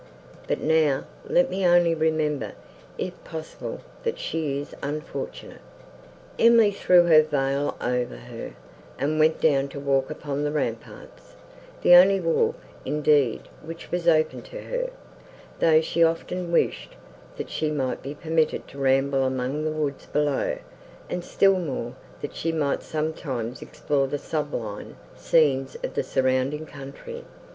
But 0.47 0.59
now, 0.61 1.03
let 1.29 1.51
me 1.51 1.63
only 1.63 1.93
remember, 1.93 2.53
if 2.97 3.23
possible, 3.23 3.81
that 4.01 4.17
she 4.17 4.59
is 4.59 4.73
unfortunate." 4.81 5.61
Emily 6.39 6.71
threw 6.71 7.03
her 7.03 7.21
veil 7.21 7.77
over 7.79 8.15
her, 8.15 8.53
and 8.97 9.19
went 9.19 9.39
down 9.39 9.67
to 9.67 9.79
walk 9.79 10.09
upon 10.09 10.43
the 10.43 10.51
ramparts, 10.51 11.35
the 11.83 11.93
only 11.93 12.19
walk, 12.19 12.55
indeed, 12.83 13.41
which 13.63 13.91
was 13.91 14.07
open 14.07 14.41
to 14.41 14.61
her, 14.61 14.89
though 15.59 15.81
she 15.81 16.03
often 16.03 16.51
wished, 16.51 16.95
that 17.37 17.51
she 17.51 17.69
might 17.69 18.01
be 18.01 18.15
permitted 18.15 18.67
to 18.69 18.79
ramble 18.79 19.23
among 19.23 19.63
the 19.63 19.71
woods 19.71 20.07
below, 20.07 20.57
and 21.11 21.23
still 21.23 21.59
more, 21.59 21.93
that 22.21 22.33
she 22.35 22.51
might 22.51 22.81
sometimes 22.81 23.61
explore 23.61 24.07
the 24.07 24.17
sublime 24.17 24.97
scenes 25.15 25.77
of 25.83 25.93
the 25.93 26.01
surrounding 26.01 26.65
country. 26.65 27.23